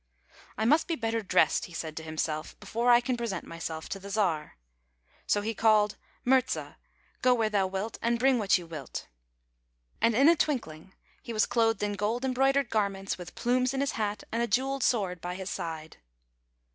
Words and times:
"I 0.57 0.65
must 0.65 0.87
be 0.87 0.95
better 0.95 1.21
dressed," 1.21 1.65
he 1.65 1.73
said 1.73 1.95
to 1.97 2.01
himself," 2.03 2.57
before 2.59 2.89
I 2.89 3.01
can 3.01 3.15
present 3.15 3.45
myself 3.45 3.87
to 3.89 3.99
the 3.99 4.09
Czar." 4.09 4.57
So 5.27 5.41
he 5.41 5.53
called, 5.53 5.95
''Murza; 6.25 6.77
go 7.21 7.35
where 7.35 7.51
thou 7.51 7.67
wilt, 7.67 7.99
and 8.01 8.17
bring 8.17 8.39
what 8.39 8.57
you 8.57 8.65
.wilt." 8.65 9.05
And 10.01 10.15
in 10.15 10.27
a 10.27 10.35
twinkling 10.35 10.95
he 11.21 11.33
was 11.33 11.45
clothed 11.45 11.83
in 11.83 11.93
gold 11.93 12.25
embroidered 12.25 12.71
garments, 12.71 13.19
with 13.19 13.35
plumes 13.35 13.75
in 13.75 13.79
his 13.79 13.91
hat, 13.91 14.23
and 14.31 14.41
a 14.41 14.47
jeweled 14.47 14.81
sword 14.81 15.21
by 15.21 15.35
his 15.35 15.51
side. 15.51 15.97